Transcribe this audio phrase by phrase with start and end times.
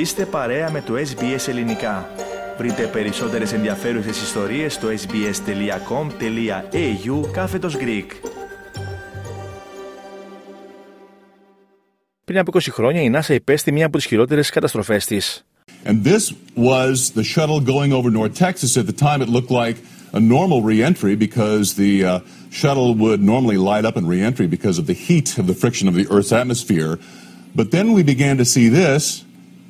[0.00, 2.08] Είστε παρέα με το SBS Ελληνικά.
[2.58, 5.30] Βρείτε περισσότερες ενδιαφέρουσες ιστορίες στο sbs.com.au
[7.32, 8.06] κάθετος Greek.
[12.24, 15.44] Πριν από 20 χρόνια η NASA υπέστη μία από τις χειρότερες καταστροφές της.
[15.84, 18.76] And this was the shuttle going over North Texas.
[18.76, 19.76] At the time, it looked like
[20.12, 22.20] a normal reentry because the uh,
[22.60, 25.94] shuttle would normally light up in reentry because of the heat of the friction of
[26.00, 26.92] the Earth's atmosphere.
[27.60, 29.02] But then we began to see this.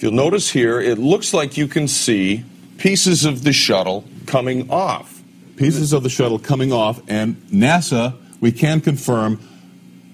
[0.00, 2.44] If you'll notice here, it looks like you can see
[2.78, 5.22] pieces of the shuttle coming off.
[5.56, 9.40] Pieces of the shuttle coming off, and NASA, we can confirm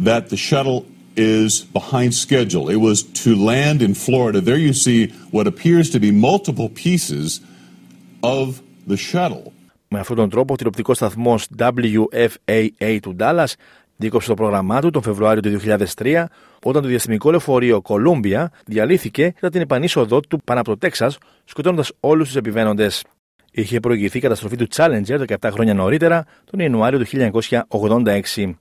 [0.00, 0.84] that the shuttle
[1.16, 2.68] is behind schedule.
[2.68, 4.40] It was to land in Florida.
[4.40, 7.40] There you see what appears to be multiple pieces
[8.22, 9.52] of the shuttle.
[9.88, 13.52] Με αυτόν τον τρόπο, ο τηλεοπτικός σταθμός WFAA του Dallas
[14.03, 15.59] δίκοψε το πρόγραμμά του τον Φεβρουάριο του
[15.95, 16.25] 2003,
[16.63, 21.91] όταν το διαστημικό λεωφορείο Columbia διαλύθηκε κατά την επανείσοδό του πάνω από το Τέξας, σκοτώνοντας
[21.99, 23.03] όλους τους επιβαίνοντες.
[23.51, 28.57] Είχε προηγηθεί η καταστροφή του Challenger 17 χρόνια νωρίτερα, τον Ιανουάριο του 1986.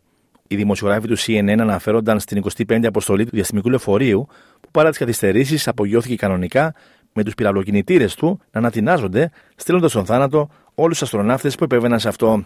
[0.49, 4.27] Οι δημοσιογράφοι του CNN αναφέρονταν στην 25η αποστολή του διαστημικού λεωφορείου,
[4.61, 6.75] που παρά τις καθυστερήσεις απογειώθηκε κανονικά
[7.13, 12.09] με τους πυραυλοκινητήρες του να ανατινάζονται, στέλνοντας στον θάνατο όλους τους αστροναύτες που επέβαιναν σε
[12.09, 12.45] αυτό.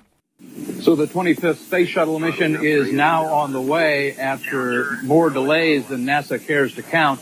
[0.87, 6.05] So the 25th Space Shuttle mission is now on the way after more delays than
[6.05, 7.21] NASA cares to count.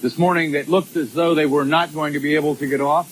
[0.00, 2.80] This morning it looked as though they were not going to be able to get
[2.80, 3.08] off.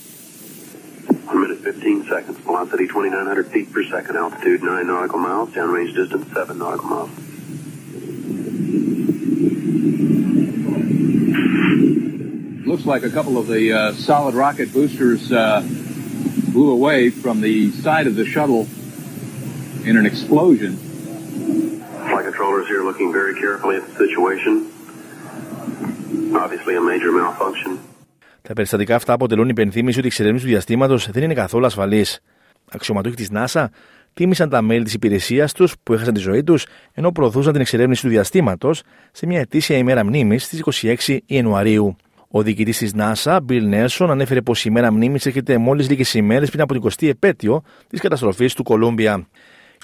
[1.26, 2.38] 1 minute 15 seconds.
[2.38, 4.16] Velocity 2,900 feet per second.
[4.16, 5.50] Altitude 9 nautical miles.
[5.50, 7.10] Downrange distance 7 nautical miles.
[12.66, 15.60] Looks like a couple of the uh, solid rocket boosters uh,
[16.48, 18.66] blew away from the side of the shuttle
[19.88, 20.70] in an explosion.
[22.10, 24.52] Flight controllers here looking very carefully at the situation.
[26.44, 27.78] Obviously a major malfunction.
[28.42, 32.06] Τα περιστατικά αυτά αποτελούν υπενθύμηση ότι η εξερεύνηση του διαστήματος δεν είναι καθόλου ασφαλή.
[32.70, 33.64] Αξιωματούχοι της NASA
[34.14, 38.02] τίμησαν τα μέλη της υπηρεσίας τους που έχασαν τη ζωή τους ενώ προωθούσαν την εξερεύνηση
[38.02, 40.62] του διαστήματος σε μια ετήσια ημέρα μνήμης στις
[41.06, 41.96] 26 Ιανουαρίου.
[42.28, 46.48] Ο διοικητής της NASA, Bill Nelson, ανέφερε πως η ημέρα μνήμης έρχεται μόλις λίγες ημέρες
[46.48, 49.26] πριν από την 20η επέτειο της καταστροφής του Κολούμπια.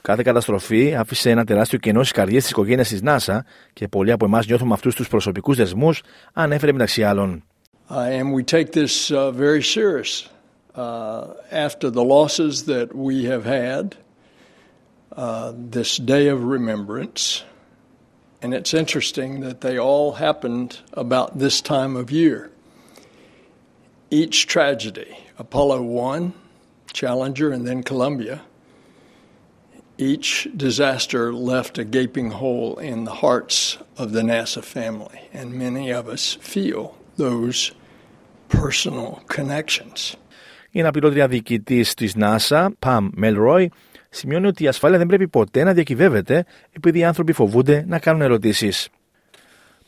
[0.03, 3.39] Κάθε καταστροφή άφησε ένα τεράστιο κενό στι καρδιέ τη οικογένεια τη NASA
[3.73, 5.95] και πολλοί από εμά νιώθουμε αυτού του προσωπικού δεσμού,
[6.33, 7.43] ανέφερε μεταξύ άλλων.
[7.91, 10.29] Uh, and we take this uh, very serious
[10.75, 13.97] uh, after the losses that we have had,
[15.17, 17.45] uh, this day of remembrance.
[18.43, 22.51] And it's interesting that they all happened about this time of year.
[24.11, 26.33] Each tragedy, Apollo 1,
[26.93, 28.43] Challenger, and then Columbia,
[29.99, 35.21] each disaster left a gaping hole in the hearts of the NASA family.
[35.33, 37.73] And many of us feel those
[38.49, 40.17] personal connections.
[40.71, 43.67] Η αναπληρώτρια διοικητής της NASA, Pam Melroy,
[44.11, 48.23] σημειώνει ότι η ασφάλεια δεν πρέπει ποτέ να διακυβεύεται επειδή οι άνθρωποι φοβούνται να κάνουν
[48.23, 48.89] ερωτήσεις.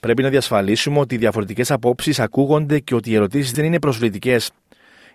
[0.01, 4.51] Πρέπει να διασφαλίσουμε ότι οι διαφορετικές απόψεις ακούγονται και ότι οι ερωτήσεις δεν είναι προσβλητικές.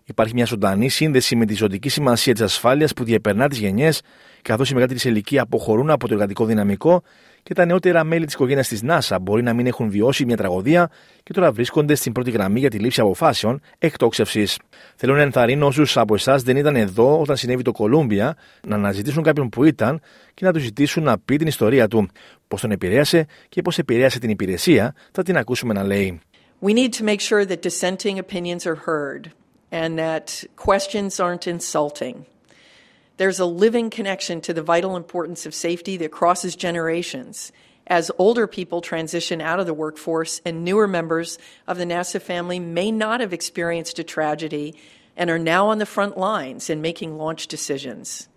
[0.08, 4.02] Υπάρχει μια ζωντανή σύνδεση με τη ζωτική σημασία της ασφάλειας που διεπερνά τις γενιές,
[4.42, 7.04] καθώς οι μεγαλύτεροι σε ηλικία αποχωρούν από το εργατικό δυναμικό
[7.44, 10.90] και τα νεότερα μέλη της οικογένειας της NASA μπορεί να μην έχουν βιώσει μια τραγωδία
[11.24, 14.58] και τώρα βρίσκονται στην πρώτη γραμμή για τη λήψη αποφάσεων εκτόξευσης.
[14.96, 18.38] Θέλω να ενθαρρύνω όσους από εσάς δεν ήταν εδώ όταν συνέβη το Κολούμπια
[18.68, 20.02] να αναζητήσουν κάποιον που ήταν
[20.34, 22.10] και να τους ζητήσουν να πει την ιστορία του,
[22.48, 26.20] πώς τον επηρέασε και πώς επηρέασε την υπηρεσία, θα την ακούσουμε να λέει.
[26.62, 29.32] We need to make sure that dissenting opinions are heard
[29.76, 32.26] and that questions aren't insulting.
[33.18, 37.52] There's a living connection to the vital importance of safety that crosses generations
[37.86, 41.38] as older people transition out of the workforce and newer members
[41.68, 44.76] of the NASA family may not have experienced a tragedy
[45.18, 48.30] and are now on the front lines in making launch decisions.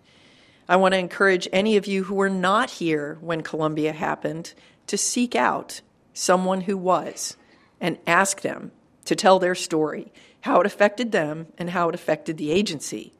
[0.67, 4.53] I want to encourage any of you who were not here when Columbia happened
[4.87, 5.79] to seek out
[6.13, 7.37] someone who was
[7.79, 8.73] and ask them
[9.09, 10.11] to tell their story,
[10.41, 13.11] how it affected them and how it affected the agency.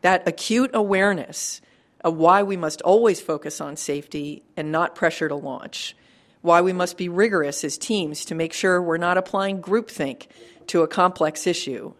[0.00, 1.60] That acute awareness
[2.00, 5.94] of why we must always focus on safety and not pressure to launch,
[6.40, 10.28] why we must be rigorous as teams to make sure we're not applying groupthink
[10.68, 11.92] to a complex issue,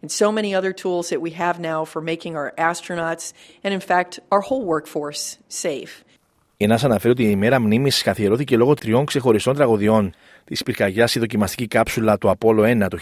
[0.00, 3.32] and so many other tools that we have now for making our astronauts
[3.64, 6.04] and, in fact, our whole workforce safe.
[6.64, 10.12] Η NASA αναφέρει ότι η ημέρα μνήμης καθιερώθηκε λόγω τριών ξεχωριστών τραγωδιών.
[10.44, 12.98] Της πυρκαγιάς στη δοκιμαστική κάψουλα του Apollo 1 το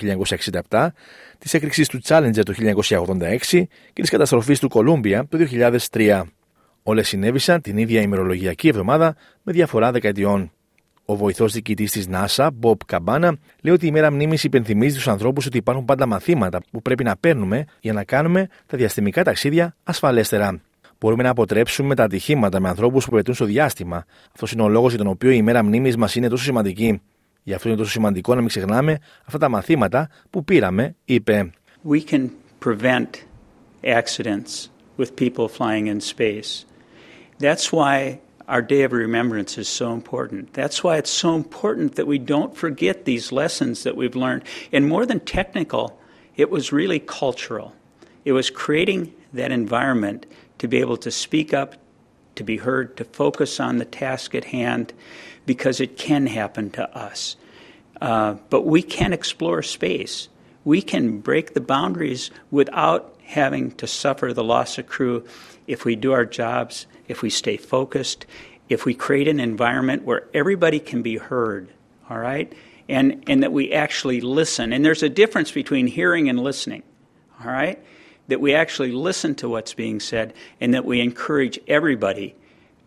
[0.68, 0.86] 1967,
[1.38, 5.38] της έκρηξης του Challenger το 1986 και της καταστροφής του Columbia το
[5.90, 6.22] 2003.
[6.82, 10.52] Όλες συνέβησαν την ίδια ημερολογιακή εβδομάδα με διαφορά δεκαετιών.
[11.04, 13.30] Ο βοηθός διοικητής της NASA, Bob Cabana,
[13.62, 17.16] λέει ότι η μέρα μνήμης υπενθυμίζει του ανθρώπους ότι υπάρχουν πάντα μαθήματα που πρέπει να
[17.16, 20.60] παίρνουμε για να κάνουμε τα διαστημικά ταξίδια ασφαλέστερα.
[21.02, 24.04] Μπορούμε να αποτρέψουμε τα ατυχήματα με ανθρώπου που πετούν στο διάστημα.
[24.34, 27.00] Αυτό είναι ο λόγο για τον οποίο η μέρα μνήμη μα είναι τόσο σημαντική.
[27.42, 31.50] Γι' αυτό είναι τόσο σημαντικό να μην ξεχνάμε αυτά τα μαθήματα που πήραμε, είπε.
[31.88, 32.28] We can
[32.64, 33.08] prevent
[33.84, 36.50] accidents with people flying in space.
[37.38, 40.42] That's why our Day of Remembrance is so important.
[40.60, 44.42] That's why it's so important that we don't forget these lessons that we've learned.
[44.74, 45.84] And more than technical,
[46.42, 47.68] it was really cultural.
[48.28, 49.00] It was creating
[49.38, 50.20] that environment
[50.58, 51.74] to be able to speak up,
[52.36, 54.92] to be heard, to focus on the task at hand,
[55.46, 57.36] because it can happen to us.
[58.00, 60.28] Uh, but we can explore space.
[60.64, 65.24] We can break the boundaries without having to suffer the loss of crew
[65.66, 68.26] if we do our jobs, if we stay focused,
[68.68, 71.72] if we create an environment where everybody can be heard,
[72.08, 72.52] all right?
[72.88, 74.72] And, and that we actually listen.
[74.72, 76.82] And there's a difference between hearing and listening,
[77.40, 77.82] all right?
[78.31, 80.27] That we actually listen to what's being said
[80.61, 82.27] and that we encourage everybody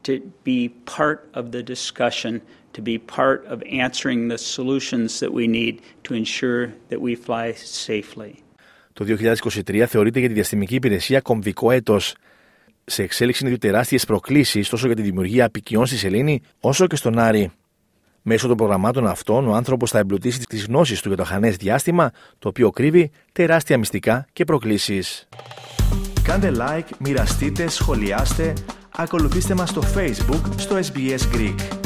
[0.02, 0.12] to
[0.50, 0.60] be
[0.98, 2.32] part of the discussion,
[2.76, 5.74] to be part of answering the solutions that we need
[6.06, 7.46] to ensure that we fly
[7.86, 8.34] safely.
[8.92, 12.14] Το 2023 θεωρείται για τη διαστημική υπηρεσία κομβικό έτος.
[12.84, 16.96] Σε εξέλιξη είναι δύο τεράστιε προκλήσει τόσο για τη δημιουργία απικιών στη Σελήνη όσο και
[16.96, 17.50] στον Άρη.
[18.27, 22.11] Μέσω των προγραμμάτων αυτών, ο άνθρωπος θα εμπλουτίσει τις γνώσεις του για το χανές διάστημα,
[22.39, 25.27] το οποίο κρύβει τεράστια μυστικά και προκλήσεις.
[26.23, 28.53] Κάντε like, μοιραστείτε, σχολιάστε,
[28.95, 31.84] ακολουθήστε μας στο Facebook στο SBS Greek.